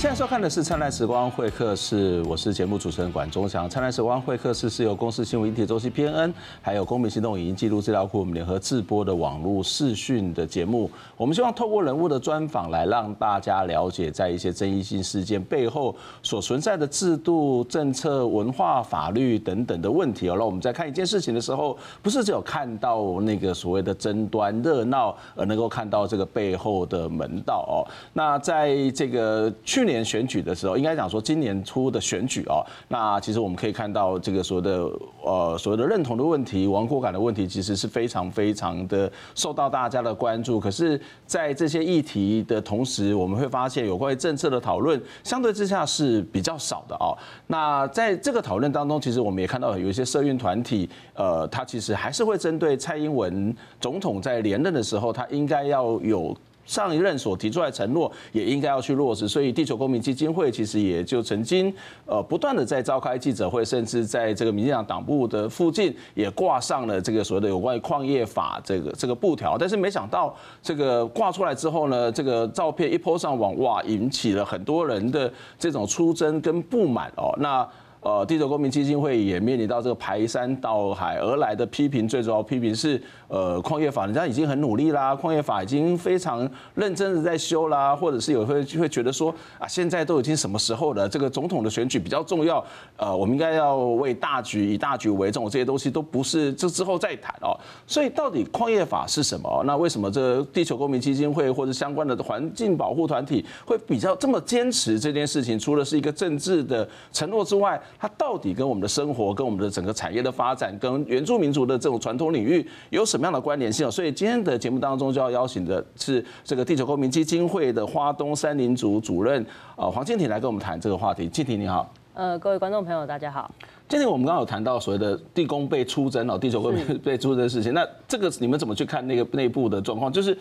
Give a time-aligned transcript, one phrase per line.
[0.00, 3.66] 现在收看的是《灿烂时光会客室》，我是节目主持人管中祥。
[3.68, 6.32] 《灿烂时光会客室》是由公司新闻议题周期编恩，
[6.62, 10.90] 还有公民行动影音记录资料库我们联合制播的网络视讯的节目。
[11.18, 20.36] 我们希望透过人物的专访来让大家了解，在一些争议性事件背后所存在的制度、政策、文化、法律等等的问题哦。
[20.38, 27.84] 那我们在看一件事情的时候，不是只有看到那个所谓的争端热闹，而能够看到这个背后的门道哦。
[28.14, 29.89] 那在这个去年。
[29.90, 34.90] 年选举的时候，应该讲说今年初的选举哦，那其实我们可以看到这个所谓的
[35.22, 40.58] 呃所谓的认同的问题、亡国感的问题，其实是非常非常的受到大家的关注。
[40.60, 47.16] 可是，在这些议题的同时，我们会发现有关于政策的讨论，相对之下是比较少的哦。
[47.48, 56.36] 那在这个讨论当中，其实我们也看到有一些社运团体，呃，他其实还是会针对蔡英文总统在连任的时候，他应该要有。
[56.70, 61.74] 上一任所提出来承诺也应该要去落实，所以地球公民基金会其实也就曾经
[62.06, 70.32] 呃不断的在召开记者会，甚至在这个民进党党部的附近也挂上了这个所谓的有关于矿业法这个这个布条，但是没想到
[70.62, 77.68] 这个挂出来之后呢，这个照片一 po 上网，哇，引起了很多人的这种出征跟不满哦，那。
[78.02, 92.64] 呃，地球公民基金会也面临到这个排山倒海而来的批评，最主要批评是，呃，矿业法人家已经很努力啦，矿业法已经非常认真的在修啦，或者是有会会觉得说，啊，现在都已经什么时候了，这个总统的选举比较重要，
[92.96, 97.52] 呃，我们应该要为大局，以大局为重，这些东西都不是这之后再谈哦。
[97.86, 99.62] 所以到底矿业法是什么？
[99.66, 105.58] 那为什么这地球公民基金会或者相关的环境保护团体会比较这么坚持这件事情？
[105.58, 113.90] 除了是一个政治的承诺之外，它到底跟我们的生活、跟我们的整个产业的发展、跟原住民族的这种传统领域有什么样的关联性？
[113.90, 119.44] 所以今天的节目当中就要邀请的是这个地球公民基金会的花东山林族主任
[119.76, 121.28] 呃黄建婷来跟我们谈这个话题。
[121.28, 123.48] 建婷你好，呃，各位观众朋友大家好。
[123.88, 127.72] 今天我们刚刚有谈到所谓的地公被出征哦，地球公民 被出征的事情。
[127.72, 130.12] 那这个你们怎么去看那个内部的状况？
[130.12, 130.36] 就是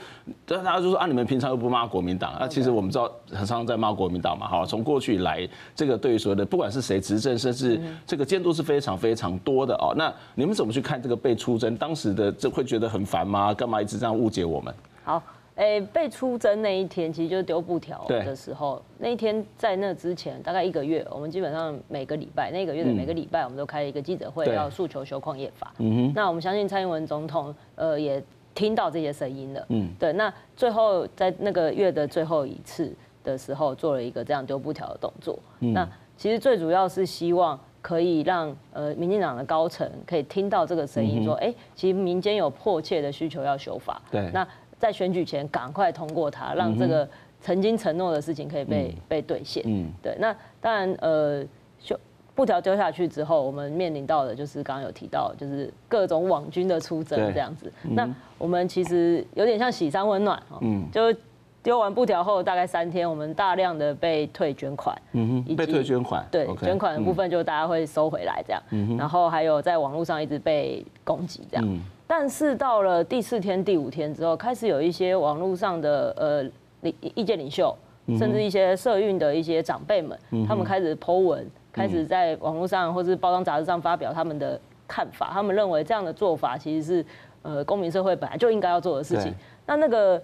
[0.48, 4.48] 大家就说啊，你们平常又不骂国民党啊，其实我们知道很常常在骂国民党嘛。
[4.48, 9.94] 好，从过去以来，这个对于所谓的不管是谁执政，甚至这个监督是非常非常多的哦。
[9.96, 11.78] 那你们怎么去看这个被出征？
[11.78, 13.54] 当时的这会觉得很烦吗？
[13.54, 14.74] 干嘛一直这样误解我们？
[15.04, 15.22] 好。
[15.60, 18.82] 哎，被出征那一天，其实就是丢布条的时候。
[18.98, 25.74] 那一天在那之前，大概一个月，我们基本上每个礼拜，那个月的每个礼拜，我们都开了一个记者会，要诉求修矿业法。
[25.80, 26.14] 嗯哼。
[26.16, 28.24] 那我们相信蔡英文总统，呃，也
[28.56, 29.66] 听到这些声音了。
[29.68, 29.90] 嗯。
[30.00, 30.14] 对。
[30.14, 35.38] 那最后在那个月的最后一次的时候，做了一个这样丢布条的动作。
[35.60, 35.74] 嗯。
[35.74, 44.02] 那其实最主要是希望可以让呃民进党的高层可以听到这个声音，说，哎，其实民间有迫切的需求要修法。
[44.10, 44.32] 对。
[44.34, 44.48] 那。
[44.80, 47.08] 在选举前赶快通过它，让这个
[47.42, 49.62] 曾经承诺的事情可以被被兑现。
[49.66, 50.16] 嗯，对。
[50.18, 51.46] 那当然，呃，
[51.80, 52.00] 修
[52.34, 57.72] 布条丢下去之后，我们面临到的就是刚刚有提到，就是各种网军的出征这样子。
[57.84, 60.58] 那我们其实有点像喜三温暖哦。
[60.62, 60.90] 嗯。
[60.92, 61.14] 就
[61.62, 64.98] 丢完布条后，大概三天，我们大量的被退捐款。
[65.12, 65.56] 嗯哼。
[65.58, 66.26] 被退捐款。
[66.32, 68.64] 对，捐款的部分就大家会收回来这样。
[68.70, 68.98] 嗯哼。
[68.98, 71.66] 然后还有在网络上一直被攻击这样。
[71.68, 71.82] 嗯。
[72.10, 76.44] 但是到了第四天、第五天之后，开始有一些网络上的呃
[76.82, 77.72] 意意见领袖，
[78.18, 85.30] 甚至一些社运的一些长辈们，他们开始 po 文，开始在网络上或是包装杂志上发表他们的看法。
[85.32, 87.06] 他们认为这样的做法其实是
[87.44, 89.32] 呃公民社会本来就应该要做的事情。
[89.68, 90.20] 那那个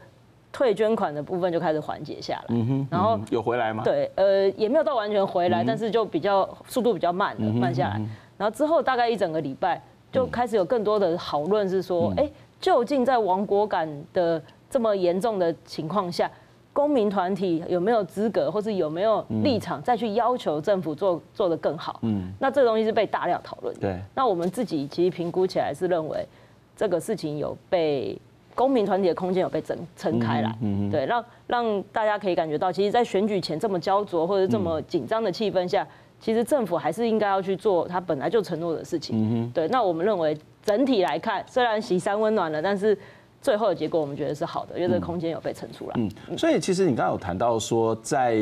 [0.52, 2.56] 退捐款的部分就开始缓解下来。
[2.90, 3.84] 然后有回来吗？
[3.84, 8.02] 对，呃，也没有到完全回来，但是就比较速度比较慢了，慢下来。
[8.40, 9.80] 然后之后大概一整个礼拜。
[10.16, 12.30] 就开始有更多的讨论，是说，哎，
[12.62, 16.32] 究竟在亡国感的这么严重的情况下，
[16.72, 22.00] 公民团体有没有资格，或是有没有立场再去要求政府做做得更好？
[22.04, 23.76] 嗯，那这个东西是被大量讨论。
[23.76, 26.26] 对，那我们自己其实评估起来是认为，
[26.78, 28.18] 这个事情有被
[28.56, 30.58] 公民团体的空间有被撑撑开来。
[30.62, 35.86] 嗯，对，让让大家可以感觉到，其实，在选举前这么焦灼或者这么紧张的气氛下。
[36.26, 39.48] 其实政府还是应该要去做他本来就承诺的事情。
[39.54, 42.98] 对，那我们认为整体来看，虽然洗三温暖了，但是
[43.40, 45.94] 最后的结果我们觉得是好的，因为这个空间有被撑出来。
[46.00, 46.36] 嗯。
[46.36, 48.36] 所以其实你刚刚有谈到说在。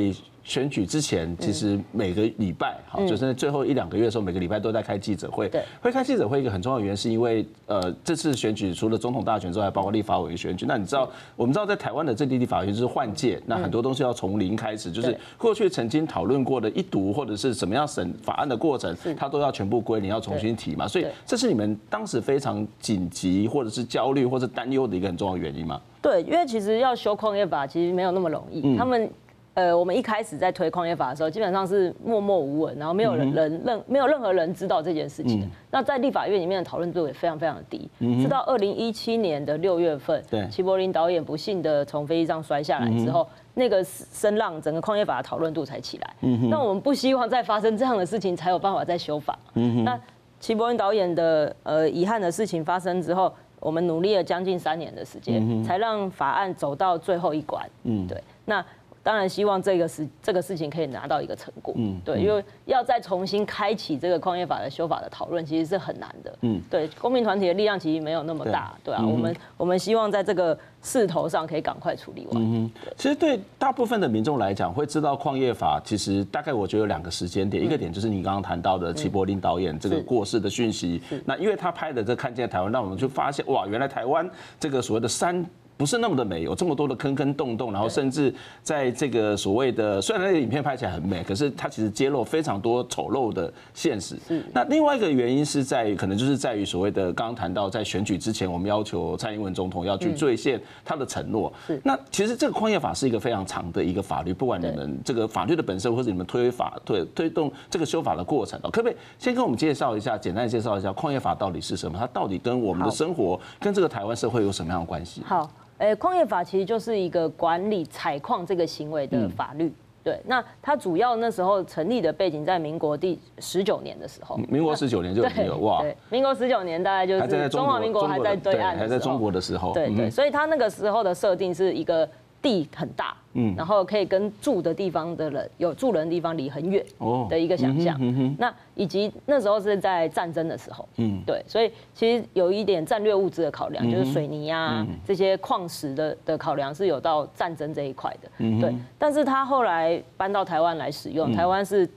[0.44, 5.48] 选举之前，其实每个礼拜，好，就是最后一两个月的时候，每个礼拜都在开记者会。
[5.48, 10.66] 对，会开记者会一个很重要的原因，是因为呃，这次选举除了总统大选之外，还包括立法委员选举。
[10.68, 20.88] 那你知道，我们知道在台湾的这地立法委员就是换届，那很多东西要从零开始，就是过去曾经讨论过的一读或者是怎么样审法案的过程，它都要全部归零，要重新提嘛。
[20.88, 25.80] 所以这是你们当时非常紧急，或者是焦虑，或者担忧的一个很重要的原因吗？
[26.02, 28.76] 对，因为其实要修矿业法，其实没有那么容易。
[28.76, 29.10] 他们。
[29.56, 35.48] 呃，我们一开始在推矿业法的时候，基本上是默默无闻，然后没有人人任没有任何人知道这件事情。
[35.70, 37.88] 那在立法院里面的讨论度也非常非常的低。
[38.22, 46.16] 直到二零一七年的六月份，齐柏林导演不幸的从飞机上摔下来之后，那个声浪整个矿业法的讨论度才起来。
[46.50, 49.38] 那我们不希望再发生这样的事情，才有办法再修法。
[49.54, 50.00] 那
[50.40, 57.64] 齐柏林导演的呃遗憾的事情发生之后，我们努力了将近三年的时间，才让法案走到最后一关。
[57.84, 58.66] 嗯，对，那。
[59.04, 72.42] 当然希望这个事这个事情可以拿到一个成果，嗯，对，因为要再重新开启这个矿业法的修法的讨论，其实是很难的，嗯，对，公民团体的力量其实没有那么大，对，对啊，嗯、我们我们希望在这个势头上可以赶快处理完。
[72.42, 84.30] 嗯其实对大部分的民众来讲，会知道矿业法，其实大概我觉得有两个时间点，嗯、一个点就是你刚刚谈到的齐柏林导演这个过世的讯息，那因为他拍的这看见台湾，那我们就发现哇，原来台湾
[84.60, 85.46] 这个所谓的山。
[85.76, 94.16] 不是那么的美，有这么多的坑坑洞洞，然后甚至在这个所谓的，虽然那个影片拍起来很美，可是它其实揭露非常多丑陋的现实。
[94.54, 101.52] 那另外一个原因是在于，可能就是在于所谓的刚刚谈到，在选举之前，我们要求蔡英文总统要去兑现他的承诺。
[101.84, 111.98] 那其实这个矿业法是一个非常长的一个法律，不管你们这个法律的本身，或者你们推法推推动这个修法的过程，可不可以先跟我们介绍一下，简单介绍一下矿业法到底是什么？
[112.00, 115.22] 它到底跟我们的生活，跟这个台湾社会有什么样的关系？
[115.26, 115.50] 好。
[115.84, 119.70] 呃，矿业法其实就是一个管理采矿这个行为的法律。
[120.02, 124.38] 对，那它主要那时候成立的背景在民国第十九年的时候。
[124.48, 125.82] 民国十九年就已经有哇。
[125.82, 129.74] 对，民国十九年大概就是中华民国还在对岸，还在中国的时候。
[129.74, 132.08] 对对，所以它那个时候的设定是一个。
[132.44, 137.98] 地很大，嗯，然后可以跟住的地方的人有住人的地方离很远，哦，的一个想象。
[138.38, 148.76] 那以及那时候是在战争的时候，嗯，对，所以其实有一点战略物资的考量，就是水泥啊这些矿石的的考量是有到战争这一块的，嗯，对。
[149.00, 151.90] 但是他后来搬到台湾来使用，台湾是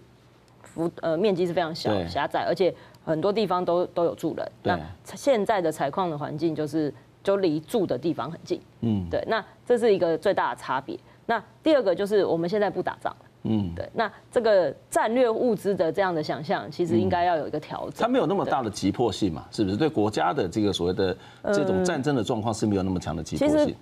[0.62, 2.72] 幅呃面积是非常小狭窄，而且
[3.04, 4.52] 很多地方都都有住人。
[4.62, 6.94] 那现在的采矿的环境就是。
[7.26, 10.96] 就离住的地方很近，嗯，对，那这是一个最大的差别。
[11.26, 13.12] 那第二个就是我们现在不打仗，
[13.43, 17.94] 嗯，对，那这个战略物资的这样的想象，其实应该要有一个调整。
[17.99, 19.76] 它没有那么大的急迫性嘛，是不是？
[19.76, 21.17] 对国家的这个所谓的
[21.52, 23.58] 这种战争的状况是没有那么强的急迫性。
[23.58, 23.76] 其实，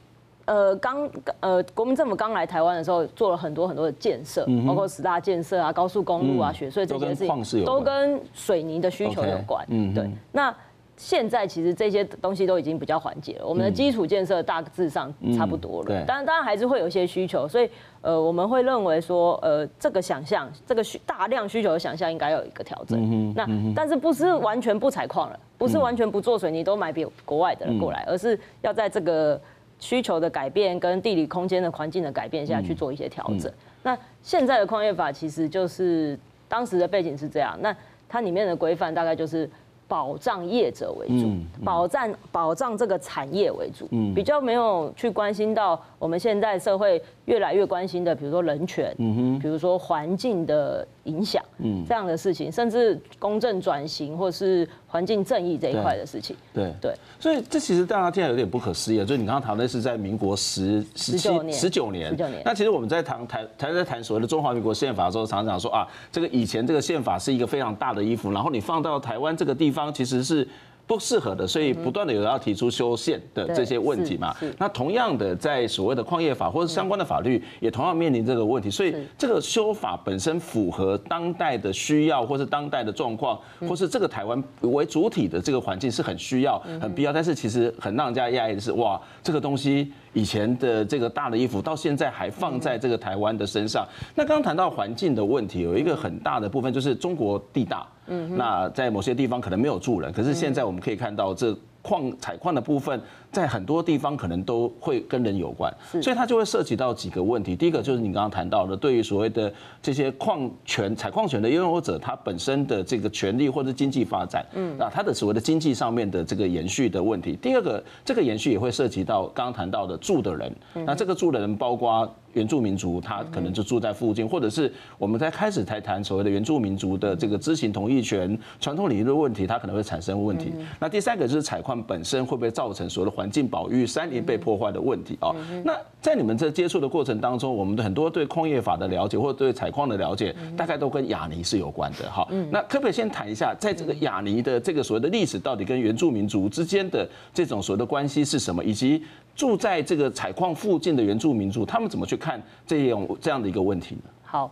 [0.46, 1.06] 呃，刚
[1.40, 9.62] 呃，国民政府刚来台湾的时候，做了很多很多的建设，包括十大建设啊、高速公路啊、雪隧这些事情，都跟水泥的需求有关。
[9.68, 10.56] 嗯，对，那。
[10.96, 15.88] 现在其实这些东西都已经比较缓解了，我们的基础建设大致上差不多了。
[15.88, 17.68] 对，当然当然还是会有一些需求，所以
[18.00, 23.34] 呃我们会认为说呃这个想象，这个需大量需求的想象应该有一个调整。
[23.34, 23.44] 那
[23.74, 29.40] 但是不是完全不采矿了，不是完全不做水泥都买比国外的人过来，而是要在这个
[29.80, 33.52] 需求的改变跟地理空间的环境的改变下去做一些调整。
[33.82, 36.16] 那现在的矿业法其实就是
[36.48, 37.76] 当时的背景是这样，那
[38.08, 39.50] 它里面的规范大概就是。
[39.86, 41.30] 保障业者为主，
[41.64, 48.94] 保障保障这个产业为主，比较没有去关心到我们现在社会越来越关心的，比如说人权，
[49.40, 51.42] 比如说环境的影响，
[51.86, 56.36] 这样的事情，甚至公正转型或是环境正义这一块的事情。
[56.52, 62.16] 对对，所以这其实大家听起来有点不可思议，就是你刚刚谈的是在民国十十七，十九年，十九年。
[62.44, 70.46] 那其实我们在谈谈谈在谈所谓的中华民国宪法的时候，常常说啊，这个以前这个宪法是一个非常大的衣服，然后你放到台湾这个地方，其实是。
[70.86, 74.36] 不适合的，所以不断的有人要提出修宪的这些问题嘛。
[74.58, 78.70] 那同样的，在所谓的矿业法或者相关的法律，也同样面临这个问题。
[78.70, 83.38] 所以这个修法本身符合当代的需要，或是当代的状况，
[83.68, 87.12] 或是这个台湾为主体的这个环境是很需要、很必要。
[87.12, 93.86] 但是其实很让人家压抑的是，哇，这个东西以前的这个大的衣服，到现在还放在这个台湾的身上。
[94.14, 97.86] 那刚刚谈到环境的问题，有一个很大的部分就是中国地大。
[98.06, 103.00] 嗯，那在某些地方可能没有住人，可是现在我们可以看到这矿采矿的部分。
[103.30, 105.68] 在很多地方可能都会跟人有关，
[106.00, 107.56] 所以它就会涉及到几个问题。
[107.56, 117.34] 第一个就是你刚刚谈到的，对于所谓的这些矿权、采矿权的拥有者，他本身的这个权利或者经济发展，嗯，啊，他的所谓的经济上面的这个延续的问题。
[117.42, 120.54] 第二个，这个延续也会涉及到刚刚谈到的住的人，
[120.86, 130.52] 那这个住的人包括原住民族，他可能就住在附近，或者是我们在开始才谈所谓的原住民族的这个知情同意权、传统领域的问题，它可能会产生问题。
[130.78, 135.34] 那第三个就是采矿本身会不会造成所谓的环境保育、山林被破坏的问题啊。
[135.64, 142.26] 那在你们这接触的过程当中，我们的很多对矿业法的了解，或者对采矿的了解，大概都跟雅尼是有关的哈。
[142.50, 149.02] 那可不可以先谈一下，在这个雅尼的这个所谓的历史，到底跟原住民族之间的这种所谓的关系是什么，以及
[149.34, 154.02] 住在这个采矿附近的原住民族，他们怎么去看这种这样的一个问题呢？
[154.22, 154.50] 好，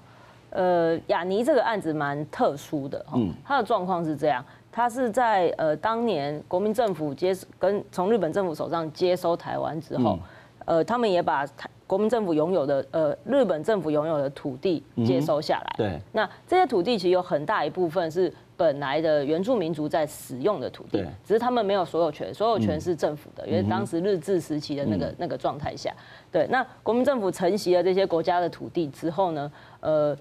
[0.50, 10.18] 呃，雅尼这个案子蛮特殊的，嗯，他的状况是这样，他是在呃当年国民政府接跟从日本政府手上接收台湾之后，
[10.64, 18.32] 呃，他们也把台国民政府拥有的呃日本政府拥有的土地接收下来，对，那这些土地其实有很大一部分是。
[18.54, 25.92] 本来的原住民族在使用的土地，只是他们没有所有权，所有权是政府的，因为当时日治时期的那个那个状态下，
[26.30, 30.16] 对，那国民政府承袭了这些国家的土地之后呢，呃。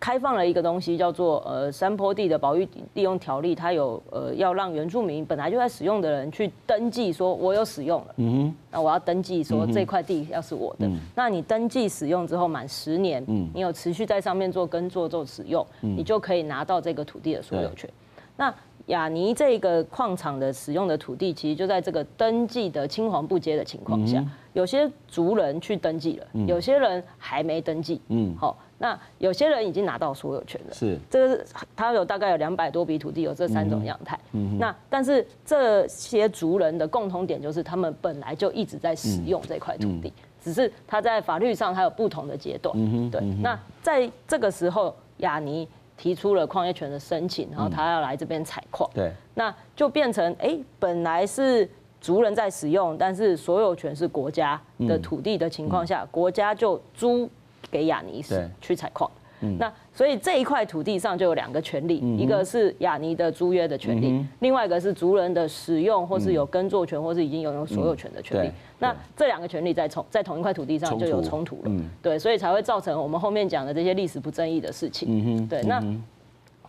[0.00, 8.14] 开放了一个东西叫做呃山坡地的保育利用条例，它有呃要让原住民本来就在使用的人去登记，说我有使用了，
[8.70, 17.90] 那我要登记说这块地要是我的，嗯、那你登记使用之后满十年，嗯，你有持续在上面做耕作做使用，嗯，你就可以拿到这个土地的所有权。
[18.36, 18.54] 那
[18.86, 28.56] 雅尼这个矿场的使用的土地，其实就在这个登记的青黄不接的情况下，有些族人去登记了，有些人还没登记，嗯，好。
[28.80, 34.16] 那有些人已经拿到所有权了，是这个是他有大概有两百多笔土地，有这三种样态。
[34.32, 42.72] 嗯，那但是这些族人的共同点就是他们本来就一直在使用这块土地，只是他在法律上他有不同的阶段。
[42.78, 43.20] 嗯，对。
[43.42, 48.88] 那在这个时候，雅尼提出了矿业权的申请，然后他要来这边采矿。
[48.94, 49.12] 对。
[49.34, 51.68] 那就变成哎，本来是
[52.00, 57.28] 族人在使用，但是所有权是国家的土地的情况下，国家就租。
[57.70, 59.10] 给雅尼是去采矿，
[59.40, 68.48] 嗯、那所以这一块土地上就有两个权利，嗯、一个是雅尼的租约的权利，嗯、另外一个是族人的使用或是有耕作权或是已经拥有所有权的权利。
[68.48, 71.70] 嗯、那这两个权利在从在同一块土地上就有冲突了，
[72.02, 75.08] 对，所以才会造成我们后面讲的这些历史不正义的事情。
[75.10, 75.82] 嗯、对，那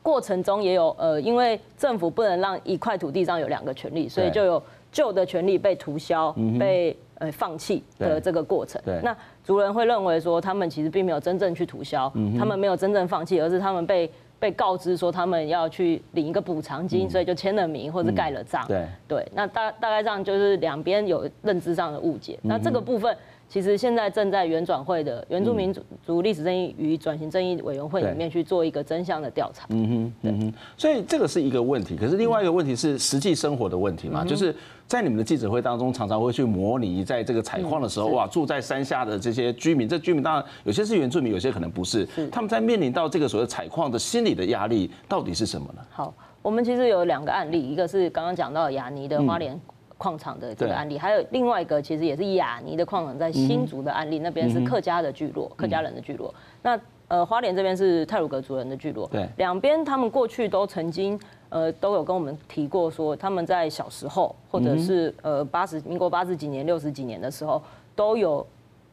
[0.02, 8.82] 过程中也有呃，因为政府不能让一块土地上有两个权利，所以就有旧的权利被涂销，嗯、被呃放弃的这个过程。
[8.86, 9.16] 对，那。
[9.50, 18.64] 族人会认为说，他们其实并没有真正去涂销，嗯、他们没有真正放弃，而是他们被被告知说他们要去领一个补偿金，嗯、所以就签了名或者盖了章。
[18.68, 22.38] 对对，那大大概这样就是两边有认知上的误解。
[22.44, 23.18] 嗯、那这个部分。
[23.50, 25.74] 其实现在正在原转会的原住民
[26.06, 29.66] 族历史正义与转型正义委员会里面去做一个真相的调查。
[29.70, 30.54] 嗯哼，嗯哼。
[30.78, 34.24] 所以这个是一个问题，可是另外一个问题是实际生活的问题嘛？
[34.24, 42.08] 就是在你们的记者会当中，常常会去模拟在这个采矿的时候，哇，住在山下的这些居民，这居民当然有些是原住民，有些可能不是。
[42.32, 45.82] 他们在面临到这个所谓采矿的心理的压力，到底是什么呢？
[45.90, 46.14] 好，
[46.44, 49.60] 我们其实有两个案例，一个是刚刚讲到雅尼的花莲。
[50.00, 56.34] 矿场的这个案例，还有另外一个，其实也是雅尼的矿场，在新竹的案例，那边是客家的聚落，客家人的聚落。
[56.64, 56.80] 那
[57.10, 59.08] 呃，花莲这边是泰鲁格族人的聚落。
[59.12, 67.62] 对，两边他们过去都曾经呃都有跟我们提过，说他们在小时候，或者是呃八十民国八十几年、六十几年的时候，
[67.94, 68.46] 都有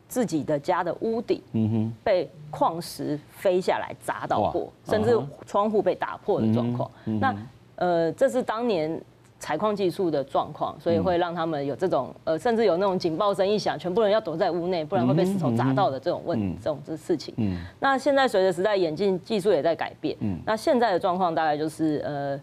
[0.09, 6.91] 自己的家的屋顶，嗯哼，被矿石飞下来砸到过，甚至窗户被打破的状况。
[7.21, 7.33] 那
[7.77, 9.01] 呃，这是当年。
[9.38, 17.35] 采矿技术的状况，所以会让他们有这种呃，甚至有那种警报声一响，全部人要躲在屋内，不然会被石头砸到的这种问、嗯、这种这事情。
[17.37, 20.16] 嗯，那现在随着时代演进，技术也在改变。
[20.21, 22.40] 嗯，那现在的状况大概就是呃，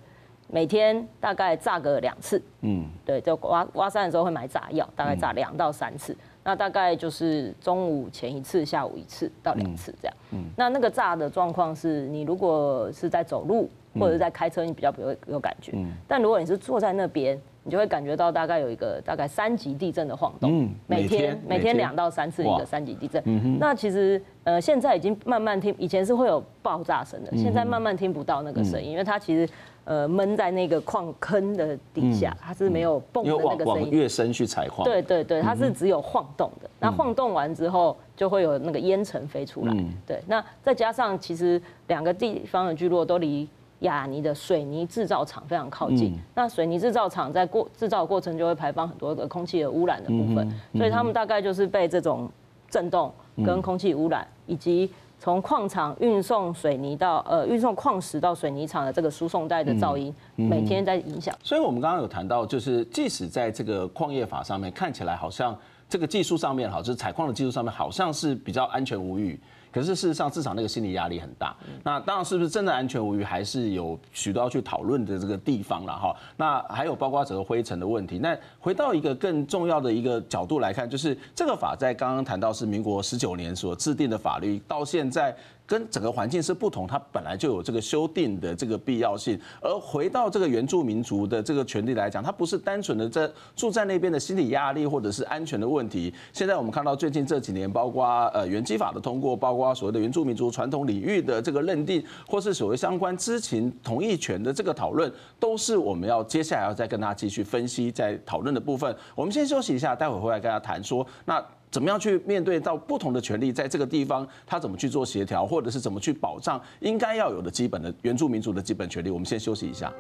[0.48, 2.40] 每天大概炸个两次。
[2.62, 6.14] 嗯，对，就挖挖山的时候会买炸药，大概炸两到三次。
[6.14, 10.16] 嗯、那大概就是中午前一次，下午一次到两次这样。
[10.32, 13.68] 嗯，那那个炸的状况是你如果是在走路。
[14.00, 15.72] 或者在开车，你比较不会有感觉。
[15.76, 15.92] 嗯。
[16.08, 20.66] 但如果你是坐在那边，你就会感觉到大概有一个大概三级地震的晃动。
[20.66, 20.70] 嗯。
[20.88, 23.22] 每天每天两到三次一个三级地震。
[23.26, 23.58] 嗯哼。
[23.60, 29.48] 那其实呃现在已经慢慢听，以前是会有爆炸声的，现在慢慢听不到那个声音，因为它其实
[29.86, 33.92] 呃闷在那个矿坑的底下，它是没有蹦的那个声音。
[33.92, 34.84] 越深去采矿。
[34.84, 36.70] 对对对，它是只有晃动的。
[36.80, 39.74] 那晃动完之后就会有那个烟尘飞出来。
[40.06, 40.22] 对。
[40.28, 43.48] 那再加上其实两个地方的聚落都离。
[43.84, 52.30] 亚尼的水泥制造厂非常靠近，嗯、那水泥制造厂在过制造过程就会排放很多的空气的污染的部分，所以他们大概就是被这种
[52.70, 53.14] 震动
[53.46, 61.34] 跟空气污染，嗯、以及从矿场运送水泥到呃运送矿石到水泥厂的这个输送带的噪音，每天在影响。
[61.42, 65.58] 所以我们刚刚有谈到，就是即使在这个矿业法上面看起来好像
[65.94, 69.40] 这个技术上面哈，就是采矿的技术上面好像是比较安全无虞。
[69.72, 71.56] 可是事实上，市场那个心理压力很大。
[71.84, 76.16] 那当然，是不是真的安全无虞，还是有许多要去讨论的这个地方了哈。
[76.36, 78.18] 那还有包括整个灰尘的问题。
[78.18, 85.36] 那回到一个更重要的一个角度来看，就是这个法在刚刚谈到是民国十九年所制定的法律，到现在
[85.66, 89.40] 跟整个环境是不同，它本来就有这个修订的这个必要性。
[89.62, 96.14] 而回到这个原住民族的这个权利来讲，它不是单纯的在住在那边的心理压力或者是安全的问题。
[96.34, 108.94] 现在我们看到最近这几年，包括呃原基法的通过，包括所谓的原住民族传统领域的这个认定，或是所谓相关知情同意权的这个讨论，都是我们要接下来要再跟大家继续分析、再讨论的部分。
[109.16, 111.44] 我们先休息一下，待会回来跟大家谈说那。
[111.74, 119.10] 怎么样去面对到不同的权利，在这个地方，他怎么去做协调，或者是怎么去保障应该要有的基本的原住民族的基本权利？
[119.10, 119.92] 我们先休息一下。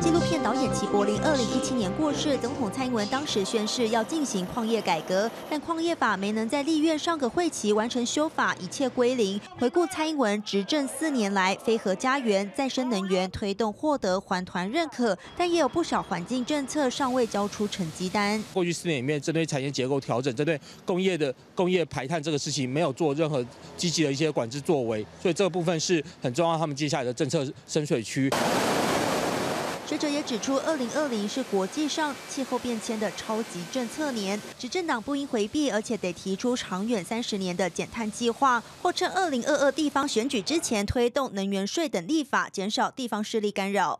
[0.00, 9.38] 纪录片导演齐柏林二零一七年过世，总统蔡英文当时宣誓要进行矿业改革，但矿业法没能在立院上个会期完成修法，一切归零。
[9.58, 18.42] 回顾蔡英文执政四年来，非核家园、再生能源推动获得环团认可，但也有不少环境政策尚未交出成绩单。
[18.54, 23.44] 过去四年里面，针对产业结构调整，针对工业的工业排碳这个事情，没有做任何
[23.76, 26.56] 积极的一些管制作为，所以这个部分是很重要。
[26.56, 28.30] 他们接下来的政策深水区。
[29.90, 43.98] 学者也指出，二零二零是国际上气候变迁的超级政策年，执政党不应回避，而且得提出长远三十年的减碳计划，或趁二零二二地方选举之前推动能源税等立法，减少地方势力干扰。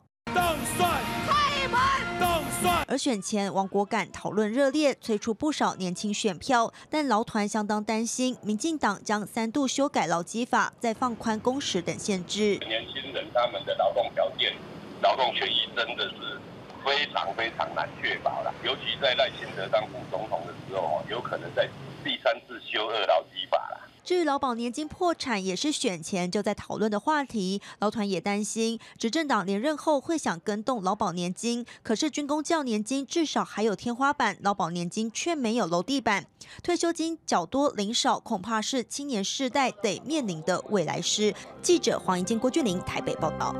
[2.87, 12.59] 而选前，王国感讨论热烈，催出不少年轻选票，但劳团相当担心，民进党将三度修改劳基法，再放宽工时等限制。
[12.67, 14.55] 年轻人他们的劳动条件。
[15.03, 16.39] 劳动权益真的是
[16.85, 21.67] 非常非常难确保了，尤其在赖清德当副总统的时候，有可能在
[22.05, 23.80] 第三次修二劳基法了。
[24.11, 27.63] 至于劳保年金破产，也是选前就在讨论的话题。
[27.79, 36.27] 劳团也担心，执政党连任后会想更动劳保年金，可是军公教年金至少还有天花板，劳保年金却没有楼地板。
[36.61, 41.33] 退休金缴多领少，恐怕是青年世代得面临的未来事。
[41.63, 43.55] 记者黄怡晶、郭俊霖台北报道。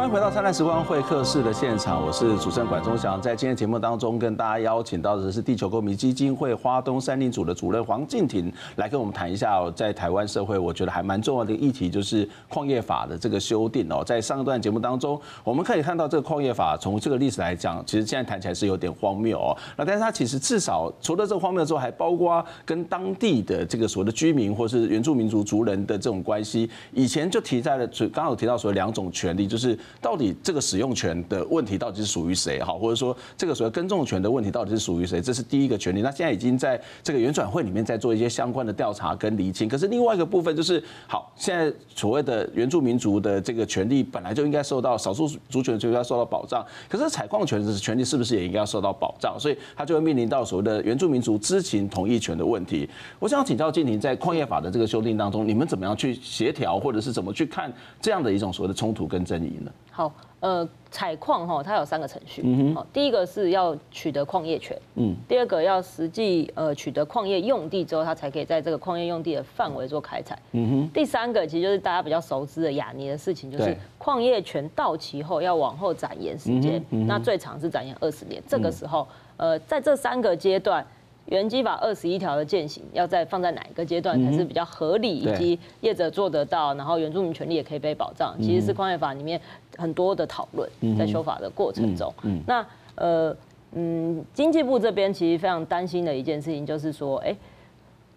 [0.00, 3.20] 欢迎回到灿烂时光会客室的现场，我是主持人管中祥。
[3.20, 14.02] 在今天节目当中，跟大家邀请到的是地球公民基金会花东山林组的主任黄静婷，来跟我们谈一下在台湾社会，我觉得还蛮重要的议题，就是矿业法的这个修订哦。
[14.02, 19.54] 在上一段节目当中，我们可以看到这个矿业法从这个历史来讲，其实现在谈起来是有点荒谬哦。
[19.76, 26.70] 那但是它其实至少除了这个荒谬之外，还包括跟当地的这个所谓的居民或是原住民族族人的这种关系。
[26.94, 29.78] 以前就提在了，刚刚有提到说两种权利，就是。
[30.00, 32.58] 到底这个使用权的问题到底是属于谁？
[32.60, 35.20] 哈，或者说这个所谓耕种权的问题到底是属于谁？
[35.20, 36.02] 这是第一个权利。
[36.02, 39.68] 那现在已经在这个原转会里面在做一些相关的调查跟厘清。
[39.68, 46.64] 可是另外一个部分就是，好，现在所谓的原住民族的这个权利本来就应该受到少数族群就应该受到保障。
[46.88, 49.38] 可是采矿权的权利是不是也应该要受到保障？
[49.38, 52.88] 所以它就会面临到所谓的原住民族知情同意权的问题。
[53.18, 59.70] 我想请教静婷，在矿业法的这个修订当中，你们怎么样去协调，或者是怎么去看这样的一种所谓的冲突跟争议呢？
[60.00, 62.40] 好，呃，采矿哈，它有三个程序。
[62.42, 62.86] 嗯哼。
[62.90, 64.74] 第一个是要取得矿业权。
[64.94, 65.14] 嗯。
[65.28, 70.38] 第二个要实际呃取得矿业用地之后，它才可以在这个矿业用地的范围做开采。
[70.52, 70.90] 嗯哼。
[70.94, 78.42] 第三个其实就是大家比较熟知的雅尼的事情，就是矿业权到期后要往后展延时间，那最长是展延二十年。
[78.48, 80.82] 这个时候，呃，在这三个阶段。
[81.30, 89.40] 原基法二十一条的践行要在放在哪一个阶段才是比较合理，以及业者做得到，然后原住民权利也可以被保障，其实是矿业法里面
[89.78, 92.12] 很多的讨论在修法的过程中。
[92.46, 92.64] 那
[92.96, 93.34] 呃
[93.72, 97.34] 嗯，经济部这边其实非常担心的一件事情就是说，哎，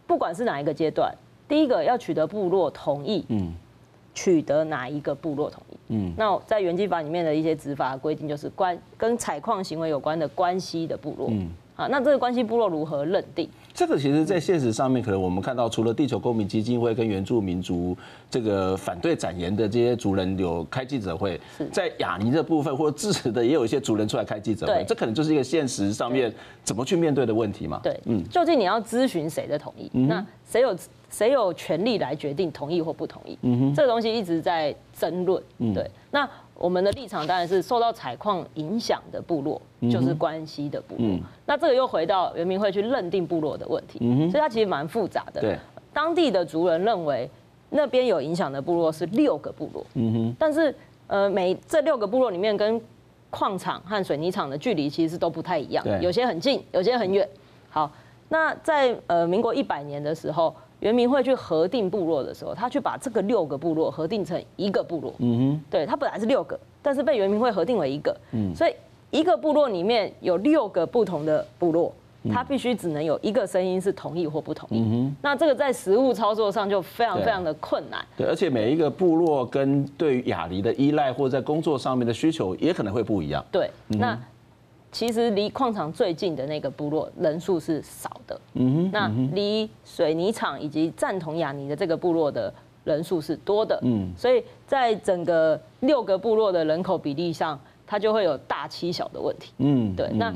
[0.06, 1.16] 不管是哪一个阶段，
[1.48, 3.54] 第一个要取得部落同意，嗯。
[4.16, 11.50] 取得哪一个部落同意，嗯，那在原基法里面的一些执法规定就是关跟采矿行为有关的关系的部落，嗯。
[11.76, 13.50] 啊，那这个关系部落如何认定？
[13.74, 17.98] 这个其实，在现实上面，可能我们看到，除了地球公民基金会跟原住民族
[18.30, 26.32] 这个反对展言的这些族人有开记者会，在雅尼的部分或者支持的，也有一些族人出来开记者会，这可能就是一个现实上面
[26.64, 27.80] 怎么去面对的问题嘛。
[27.82, 29.90] 对，嗯，究竟你要咨询谁的同意？
[29.92, 30.78] 那谁有
[31.10, 33.36] 谁有权利来决定同意或不同意？
[33.42, 35.42] 嗯哼，这个东西一直在争论。
[35.74, 36.30] 对，那。
[36.56, 39.62] 我们的立场当然是受到采矿影响的部落，
[39.92, 41.20] 就是关系的部落。
[41.46, 45.42] 那这个又回到原民会去认定部落的问题，所以它其实蛮复杂的。
[45.42, 45.58] 对，
[45.92, 47.30] 当地的族人认为
[47.70, 50.74] 那边有影响的部落是六个部落，嗯哼但是
[51.08, 52.80] 呃，每这六个部落里面跟
[53.30, 57.28] 矿场和水泥厂的距离其实都不太一样，有些很近，有些很远。
[57.70, 57.92] 好，
[58.30, 60.56] 那在呃民国一百年的时候。
[60.84, 65.14] 原民会去核定部落的时候，他去把这个六个部落核定成一个部落。
[65.20, 68.14] 嗯哼，对，他本来是六个，但是被原民会核定为一个。
[68.34, 68.74] 嗯，所以
[69.10, 71.94] 一个部落里面有六个不同的部落，
[72.30, 74.82] 他必须只能有一个声音是同意或不同意。
[74.82, 78.06] 嗯、那这个在实务操作上就非常非常的困难。
[78.18, 83.42] 对，而且每一个部落跟对于亚泥的依赖或者在工作上面的需求也可能会不一样。
[83.50, 84.20] 对，那
[84.94, 88.40] 其实离矿场最近的那个部落人数是少的。
[88.54, 88.92] 嗯哼。
[88.94, 92.54] 那离水泥厂以及赞同雅尼的这个部落的
[92.86, 93.78] 人数是多的。
[93.84, 94.10] 嗯。
[94.16, 99.52] 所以在整个六个部落的人口比例上，它就会有大欺小的问题。
[99.58, 99.94] 嗯。
[99.96, 100.34] 对，那。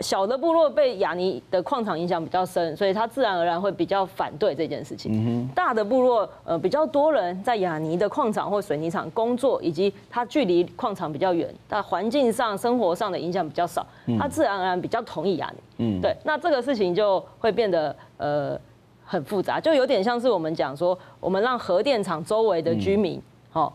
[0.00, 5.48] 小的部落被雅尼的矿场影响比较深，所以他自然而然会比较反对这件事情。
[5.56, 13.84] 大的部落呃比较多人在雅尼的矿场或水泥厂工作，以及他距离矿场比较远，但环境上生活上的影响比较少，
[14.18, 15.58] 他自然而然比较同意雅尼。
[15.78, 18.56] 嗯，对，那这个事情就会变得呃
[19.04, 23.20] 很复杂，就有点像是我们讲说，我们让核电厂周围的居民
[23.52, 23.72] 哦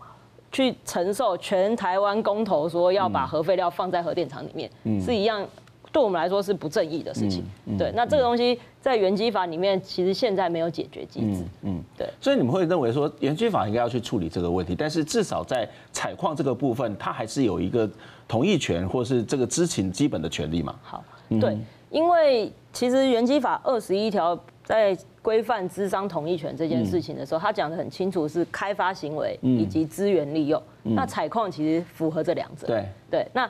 [0.53, 5.45] 去承受全台湾公投说要把核废料放在核电厂里面，是一样。
[5.93, 7.93] 对我们来说是不正义的事情，嗯嗯、对。
[7.95, 12.09] 那这个东西在原基法里面，其实现在没有解决机制，嗯，嗯对。
[12.19, 17.87] 所以你们会认为说，原基法应该要去处理这个问题，但是至少在采矿这个部分，它还是有一个
[18.27, 20.75] 同意权，或是这个知情基本的权利嘛？
[20.81, 21.03] 好，
[21.39, 21.55] 对，
[21.91, 30.59] 因为其实原基法二十一条在规范资商同意权这件事情的时候，他讲的很清楚，是开发行为以及资源利用。
[30.85, 33.27] 嗯、那采矿其实符合这两者，对对。
[33.31, 33.47] 那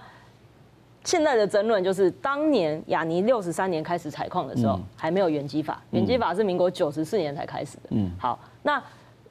[1.03, 7.89] 现在的争论就是，当年雅尼六十三年开始采矿的时候，还没有原基法，原基法是民国九十四年才开始的。
[7.89, 8.81] 嗯，好，那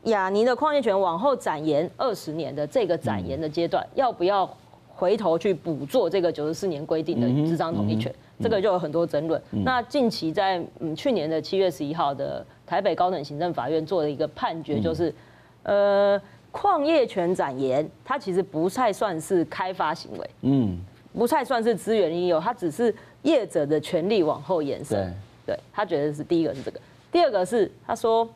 [0.05, 4.49] 雅尼的矿业权往后展延二十年的这个展延的阶段，要不要
[4.89, 8.15] 回头去补做这个九十四年规定的智商同意权？
[8.39, 9.41] 这个就有很多争论。
[9.65, 15.15] 那近期在嗯去年的七月十一号的台北高等行政法院做了一个判决，就是
[15.63, 20.31] 呃矿业权展延，它其实不太算是开发行为。
[20.43, 20.79] 嗯。
[21.13, 25.15] 不太算是资源应用，它只是业者的权利往后延伸。
[25.45, 28.29] 对，对他觉得是第一个是这个，第二个是他说，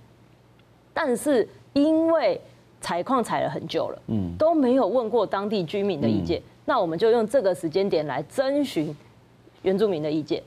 [0.92, 2.40] 但是因为
[2.80, 8.94] 采矿采了很久了，嗯，都没有问过当地居民的意见，嗯、那我们就用这个时间点来征询
[9.62, 10.42] 原住民的意见。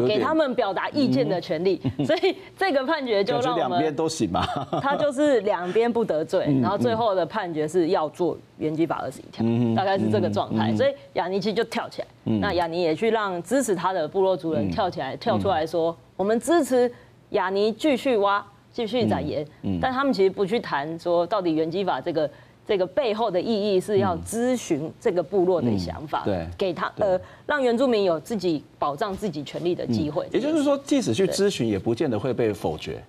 [0.00, 4.44] 给他们表达意见的权利，所以 这个判决就让我们两边都行嘛。
[4.80, 10.74] 他就是两边不得罪，然后最后的判决是要做原基法二十一条，大概是这个状态。
[10.74, 12.08] 所以亚尼其实就跳起来，
[12.40, 16.90] 那亚尼也去让支持他的部落族人跳起来，跳出来说，我们支持
[17.30, 19.46] 亚尼继续挖，继续展延。
[19.80, 22.30] 但他们其实不去谈说到底原基法这个。
[22.66, 30.26] 这个背后的意义是要咨询这个部落的想法，对，给他呃，让原住民有自己保障自己权利的机会。
[30.32, 33.02] 也就是说，即使去咨询，也不见得会被否决，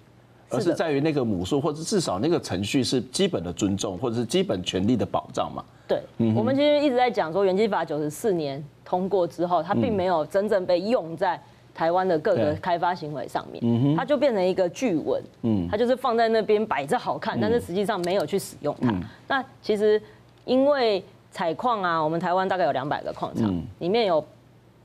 [0.50, 5.64] 而是在于那个母数，或者至少那个程序是基本的尊重，或者是基本权利的保障嘛。
[5.88, 6.02] 对，
[6.36, 11.42] 我们其实一直在讲说，原基法九十四年通过之后，它并没有真正被用在。
[11.76, 15.22] 台湾的各个开发行为上面，它就变成一个巨文，
[15.70, 18.94] 它就是放在那边摆着好看，但是实际上没有去使用它。
[19.28, 20.02] 那其实
[20.46, 24.24] 因为采矿啊，我们台湾大概有两百个矿场，里面有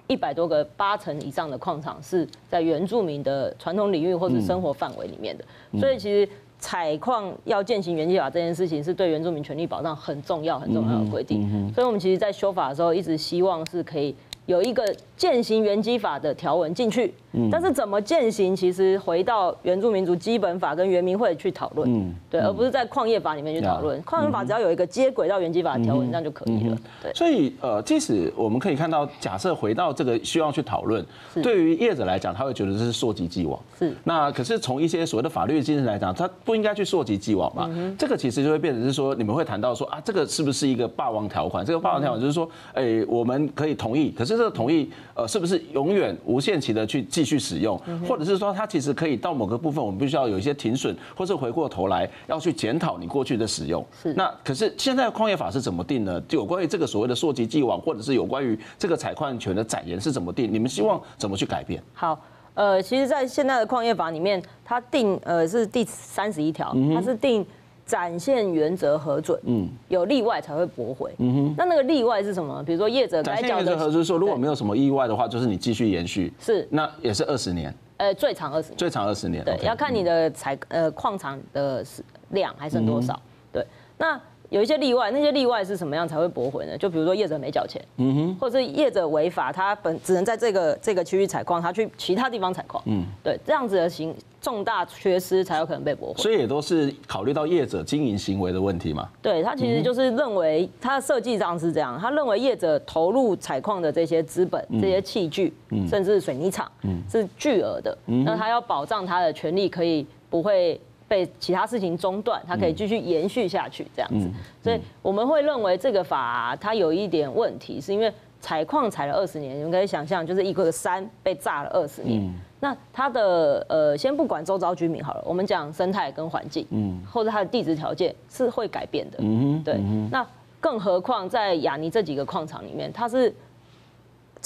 [0.08, 5.44] 一百多个，八成以上的矿场是在原住民的传统领域或者生活范围里面的，
[5.78, 11.72] 所以其实采矿要践行原计法这件事情，是对原住民权利保障很重要、很重要的规定。
[11.72, 14.12] 所以我们其实，在修法的时候，一直希望是可以。
[14.50, 14.84] 有一个
[15.16, 17.14] 践行原基法的条文进去，
[17.52, 24.02] 但是怎么践行，其实回到原住民族基本法跟原民会去讨论，对，而不是在矿业法里面去讨论。
[24.02, 26.76] 矿业法只要有一个接轨到原基法的条文，这样就可以了。
[27.00, 27.12] 对。
[27.14, 31.06] 所以呃，即使我们可以看到，假设回到这个需要去讨论，
[31.40, 33.56] 对于业者来讲，他会觉得这是溯及既往。
[33.78, 33.94] 是。
[34.02, 37.70] 那可是从一些所谓的法律精神来讲，他不应该去溯及既往嘛？
[37.96, 41.64] 这个其实就会变成是说，你们会谈到说啊，这个是不是一个霸王条款？
[41.64, 44.39] 这个霸王条款就是说，哎，我们可以同意，可是。
[44.40, 53.84] 这个同意，呃，是不是永远无限期的去继续使用，或者是说，它其实可以到某个部分，我们必须要有一些停损，或是回过头来要去检讨你过去的使用。
[54.02, 54.14] 是。
[54.14, 56.18] 那可是现在矿业法是怎么定呢？
[56.22, 60.50] 就有关于这个所谓的溯及既往，或者是有关于这个采矿权的展延是怎么定？
[60.50, 61.82] 你们希望怎么去改变？
[61.92, 62.18] 好，
[62.54, 67.44] 呃，其实，在现在的矿业法里面，它定呃是第三十一条，它是定。
[67.90, 71.54] 展现原则核准，嗯，有例外才会驳回，嗯哼。
[71.58, 72.62] 那那个例外是什么？
[72.62, 81.84] 比如说业者该缴的，展现原则核准说，如果没有什么意外的话，就是你继续延续，是，那也是二十年，呃，最长二十年，最长二十年，对，要看你的采呃矿场的
[82.28, 83.66] 量还剩多少，对。
[83.98, 84.20] 那
[84.50, 86.76] 有一些例外，那些例外是什么样才会驳回呢？
[86.76, 94.14] 就比如说业者没缴钱，嗯哼，或者是业者违法，他本只能在这个这个区域采矿，他去其他地方采矿，嗯，对，这样子的行。
[94.42, 96.22] 重大缺失才有可能被驳回。
[96.22, 99.06] 所以也都是考虑到业者经营行为的问题嘛？
[99.20, 105.52] 对，他其实就是认为他的设计上是这样，他认为业者投入采矿的这些资本、这些器具，
[105.86, 106.66] 甚至水泥厂，
[107.06, 107.94] 是巨额的。
[108.06, 114.30] 那他要保障他的权利可以不会被其他事情中断，它可以继续延续下去这样子。
[114.62, 118.10] 所以我们会认为这个法它有一点问题，是因为。
[118.42, 122.22] 采矿采了二十年，你们可以想象，就是一个山被炸了二十年。
[122.22, 129.74] 嗯、那它的呃，先不管周遭居民好了，我们讲生态跟环境，嗯，或者它的地质条件是会改变的，嗯对。
[129.74, 130.26] 嗯、那
[130.58, 133.30] 更何况在雅尼这几个矿场里面，它是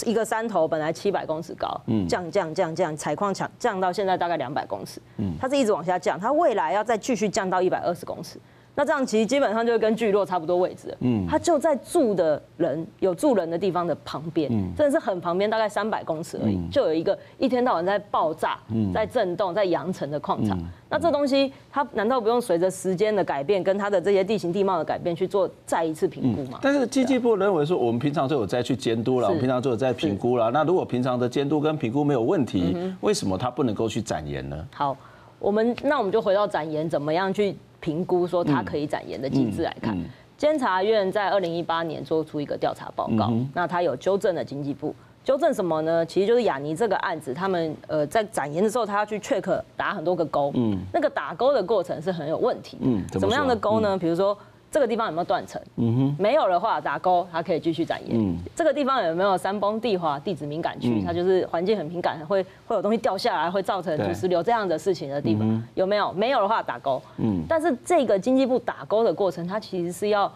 [0.04, 8.38] 一个山头本来七百公尺高，嗯，降降降降，采矿强降到现在大概两百公尺，嗯，它是一直往下降，它未来要再继续降到一百二十公尺。
[8.76, 18.58] 那这样其实基本上就跟聚落差不多位置，嗯，它就在住的人有住人的地方的旁边，嗯，真的是很旁边，大概三百公尺而已，就有一个一天到晚在爆炸、
[18.92, 20.58] 在震动、在扬尘的矿场。
[20.90, 26.58] 那这东西它难道不用随着时间的改变，跟它的这些地形地貌的改变去做再一次评估吗？
[26.60, 30.50] 但是经济部认为说，我们平常就有在去监督了，我们平常就有在评估了。
[30.50, 34.66] 那如果平常的监督跟评估没有问题，为什么它不能够去展延呢？
[34.74, 34.96] 好，
[35.38, 37.56] 我们那我们就回到展延怎么样去。
[37.84, 39.94] 评估说它可以展延的机制来看，
[40.38, 46.06] 监察院在二零一八年做出一个调查报告，那它有纠正了经济部，纠正什么呢？
[46.06, 53.98] 其实就是雅尼这个案子，他们呃在展延的时候，他要去 check 打很多个勾，嗯，那个打勾的过程是很有问题，嗯，怎么样的勾呢？
[53.98, 54.34] 比如说。
[54.74, 55.62] 这个地方有没有断层？
[55.76, 58.18] 嗯哼，没有的话打勾，它可以继续展延。
[58.18, 61.00] 嗯，这个地方有没有山崩地滑、地质敏感区？
[61.06, 66.12] 它就是环境很敏感，会会有东西掉下来，会造成土石流这样的事情的地方有没有？
[66.14, 67.00] 没有的话打勾。
[67.18, 70.28] 嗯，但是这个经济部打勾的过程，它其实是要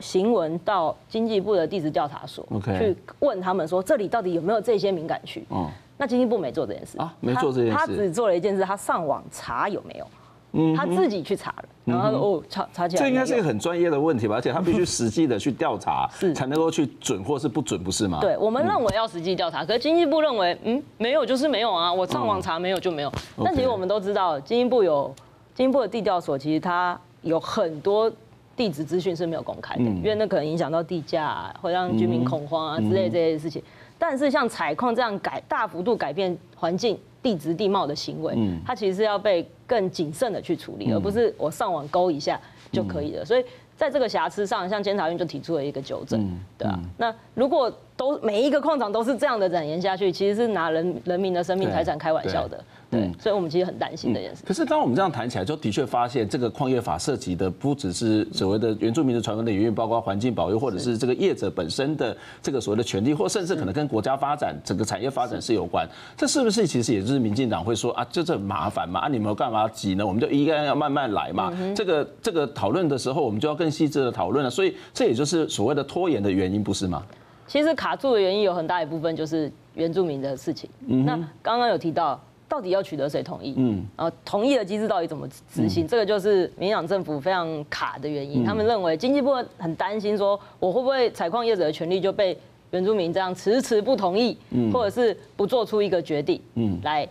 [0.00, 2.44] 行文到经济部的地质调查所
[2.76, 5.46] 去问他们说，这里到底有没有这些敏感区？
[5.50, 10.06] 哦，那经济部没做这件事啊，没做这件事，他只做了一件事，他上网查有没有。
[10.52, 14.36] 嗯，他自己去查了，然后哦，查查起来，这应该是一个很专业的问题吧？
[14.36, 18.18] 而且他必须实际的去调查， 是才能够去准或是不准，不是吗？
[18.20, 23.12] 对，我们认为要实际调查，可是经济部认为，嗯，没有就是没有啊，我上网查没有就没有。
[23.44, 25.14] 但其实我们都知道，经济部有
[25.54, 28.10] 经济部的地调所，其实它有很多
[28.56, 33.62] 地址资讯是没有公开的，因为那可能影响到地价，会让居民恐慌啊之类这些事情。
[33.98, 36.98] 但是像采矿这样改大幅度改变环境。
[37.22, 42.40] 地质地貌的行为，它其实是要被更谨慎的去处理，而不是我上网勾一下
[42.72, 43.24] 就可以了。
[43.24, 43.44] 所以
[43.76, 46.80] 在这个瑕疵上，像监察院就提出了一个纠正，对啊。
[46.96, 52.64] 那如果都每一个矿场都是这样的展延下去，其实是拿人人民的生命财产开玩笑的。
[52.90, 54.42] 对，所以我们其实很担心这件事。
[54.46, 65.86] 可是当我们这样谈起来，就的确发现这个矿业法涉及的不只是所谓的原住民的传闻的领域，包括环境保育，或者是这个业者本身的这个所谓的权利，或甚至可能跟国家发展整个产业发展是有关。
[66.16, 69.00] 这是不是其实也就是民进党会说啊，这这很麻烦嘛？
[69.00, 70.06] 啊，你们干嘛急呢？
[70.06, 71.52] 我们就应该要慢慢来嘛。
[71.74, 74.48] 这个这个讨论的时候，我们就要更细致的讨论了。
[74.48, 77.02] 所以这也就是所谓的拖延的原因，不是吗？
[77.48, 80.70] 其实卡住的原因有很大一部分就是原住民的事情。
[80.86, 82.20] 那刚刚有提到。
[82.50, 83.52] 到底要取得谁同意？
[83.58, 85.84] 嗯，然后同意的机制到底怎么执行？
[85.84, 88.42] 嗯、这个就是民进党政府非常卡的原因。
[88.42, 92.34] 嗯、他们认为经济部很担心，说我会不会采矿业者的权利就被
[92.70, 97.06] 原住民这样迟迟不同意，嗯、或者是不做出一个决定，嗯，来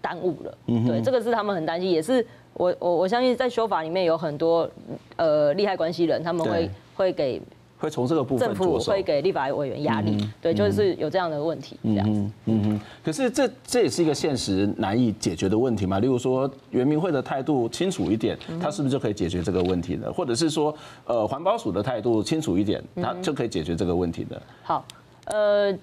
[0.00, 0.58] 耽误了。
[0.68, 4.70] 嗯哼，对，这个是他们很担心，也是我我我相信在修法里面有很多
[5.16, 7.42] 呃利害关系人，他们会对会给。
[7.78, 12.32] 会从这个部分，政府会给立法委员压力，对，就是有这样的问题，这样嗯。
[12.46, 15.98] 嗯哼，可是这这也是一个现实难以解决的问题嘛？
[15.98, 20.12] 例如说，圆明会的态度清楚一点，他是不是就可以解决这个问题呢？
[20.12, 20.74] 或者是说，
[21.06, 24.40] 呃，环保署的态度清楚一点，他就可以解决这个问题的？
[24.62, 24.84] 好，
[25.26, 25.76] 呃。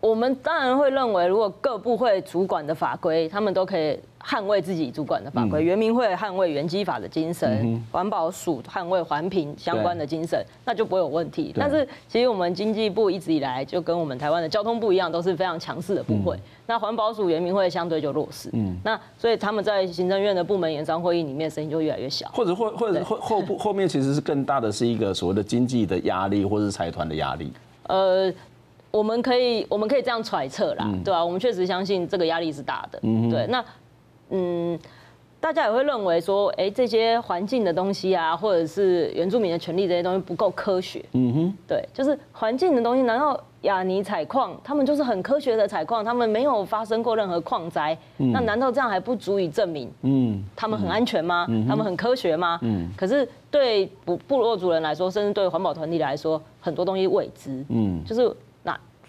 [0.00, 5.60] 我们当然会认为，如果各部会主管的法规，他们都可以捍卫自己主管的法规。
[5.60, 11.52] 原民会捍卫原基法的精神，环保署捍卫环评相关的精神，那就不会有问题。
[11.56, 16.38] 但是，其实我们经济部一直以来就跟我们台湾的交通部一样，都是非常强势的部会。
[16.64, 18.50] 那环保署、原民会相对就弱势。
[18.52, 18.76] 嗯。
[18.84, 22.28] 那所以他们在行政院的部门研商会议里面，声音就越来越小。
[22.28, 27.52] 或者或或者后后部后面其实是更大的是一个所谓的经济的压力，或者是财团的压力。
[27.88, 28.32] 呃。
[28.90, 31.24] 我们可以，我们可以这样揣测啦，对吧？
[31.24, 32.98] 我们确实相信这个压力是大的，
[33.30, 33.46] 对。
[33.48, 33.64] 那，
[34.30, 34.78] 嗯，
[35.40, 51.46] 大家也会认为说，哎，这些环境的东西啊，或者是原住民的权利这些东西不够科学，嗯哼，对，就是环境的东西，难道亚尼采矿，他们就是很科学的采矿，他们没有发生过任何矿灾，那难道这样还不足以证明，嗯，他们很安全吗？
[51.68, 52.58] 他们很科学吗？
[52.62, 58.34] 嗯，可是对部部落族人来说，甚至对环保团体来说，很多东西未知，嗯，就是。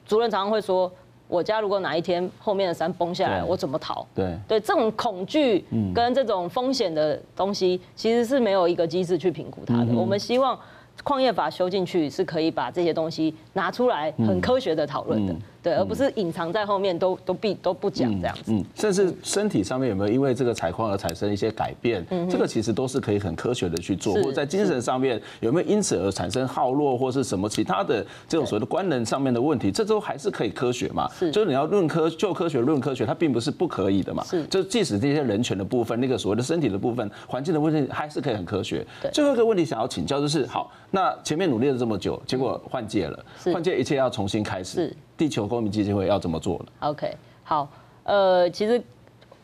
[0.09, 0.91] 主任常常会说，
[1.27, 4.03] 我家如果哪一天后面的山崩下来，我怎么逃？
[4.15, 9.93] 对对，这种恐惧跟这种风险的东西，其实是没有一个机制去评估它的。
[9.93, 10.59] 我们希望
[11.03, 15.35] 矿业法修进去是可以把这些东西拿出来，很科学的讨论的。
[15.61, 18.43] 对，而不是隐藏在后面都都必都不讲这样子。
[18.47, 22.05] 嗯，甚至身体上面有没有因为这个采矿而产生一些改变？
[22.09, 24.13] 嗯，这个其实都是可以很科学的去做。
[24.15, 29.71] 或者在精神上面有没有因此而产生耗弱或是什么其他的这种所谓的官能上面的问题？
[29.71, 31.09] 这都还是可以科学嘛？
[31.17, 34.23] 是，就是你要论科就科学论科学，它并不是不可以的嘛。
[34.23, 38.85] 是，就即使这些人权的部分，那个所谓的身体的部分，环境的问题还是可以很科学。
[39.01, 44.75] 对，最后一个问题想要请教就是，好，那前面努力了这么久，结果换届了，换届一切要重新开始。
[44.75, 44.97] 是。
[45.19, 47.67] 地球公民基金会要怎么做呢？OK，好，
[48.03, 48.81] 呃，其实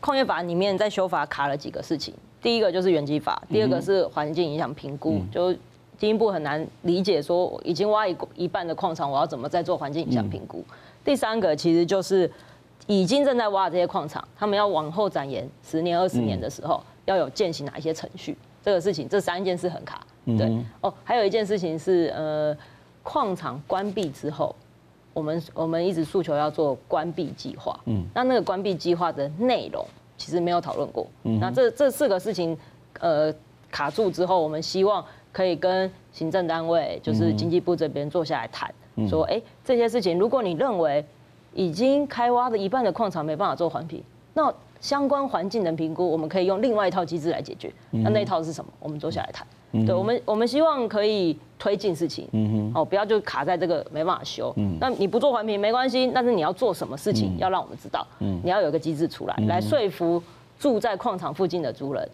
[0.00, 5.52] 矿业法里面在修法卡了几个事情，第一个就是原基法，第二个是环境影响评估，嗯、就
[5.98, 10.64] 进一步很难理解说已经挖一一半的矿场，我要怎么再做环境影响评估？
[10.66, 12.30] 嗯、第三个其实就是
[12.86, 18.34] 已经正在挖这些矿场，他们要往后展延十年、二十年的时候，嗯、要有践行哪一些程序？
[18.64, 20.00] 这个事情，这三件事很卡。
[20.24, 22.56] 对，嗯、哦，还有一件事情是，呃，
[23.02, 24.56] 矿场关闭之后。
[25.16, 29.82] 我们我们一直诉求要做关闭计划，嗯，那那个关闭计划的内容
[30.18, 32.54] 其实没有讨论过，嗯，那这这四个事情，
[33.00, 33.34] 呃，
[33.70, 35.02] 卡住之后，我们希望
[35.32, 38.70] 可以跟行政单位，就是经济部这边坐下来谈，
[39.08, 41.02] 说，哎，这些事情，如果你认为
[41.54, 48.70] 已经开挖的一半的矿场没办法做环评，那相关环境的评估，我们可以用另外一套机制来解决，那那一套是什么？
[48.80, 49.46] 我们坐下来谈。
[49.84, 60.22] 对，我们我们希望可以推进事情，嗯哼，哦，不要就卡在这个没办法修，嗯，那你不做环评没关系，但是你要做什么事情，要让我们知道，嗯，你要有个机制出来，来说服
[60.58, 62.08] 住在矿场附近的族人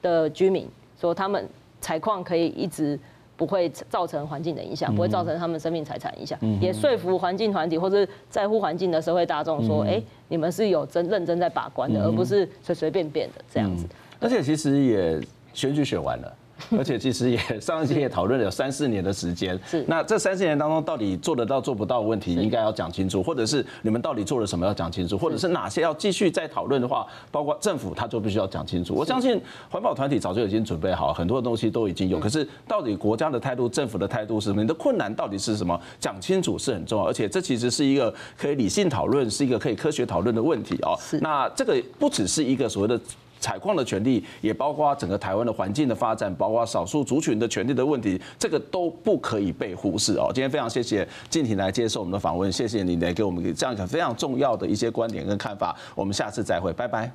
[0.00, 0.68] 的居民，
[1.00, 1.48] 说他们
[1.80, 2.96] 采矿可以一直
[3.38, 13.86] 不会造成环境的影响，不会造成他们生命财产影响，也说服环境团体或者在乎环境的社会大众说，哎，你们是有真认真在把关的，而不是随随便便的这样子。
[14.18, 15.20] 而且其实也
[15.54, 16.36] 选举选完了。
[16.76, 28.94] 而且其实也上一期也讨论了有三四年的时间，是那这三四年当中到底做得到做不到问题，应该要讲清楚，或者是你们到底做了什么要讲清楚，或者是哪些要继续再讨论的话，包括政府他就必须要讲清楚。
[28.94, 29.40] 我相信
[29.70, 34.60] 环保团体早就已经准备好，很多的东西都已经有，可是到底国家的态度、政府的态度是什么？
[34.60, 35.80] 你的困难到底是什么？
[36.00, 40.96] 讲清楚是很重要，而且这其实是一个可以理性讨论，是一个可以科学讨论的问题哦。
[41.00, 43.00] 是那这个不只是一个所谓的。
[43.40, 50.30] 采矿的权利，也包括整个台湾的环境的发展，包括少数族群的权利的问题，这个都不可以被忽视哦。
[50.34, 55.76] 今天非常谢谢静婷来接受我们的访问，谢谢你来给我们这样一个非常重要的一些观点跟看法。
[55.94, 57.10] 我们下次再会，拜拜，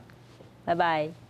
[0.66, 1.23] 拜拜。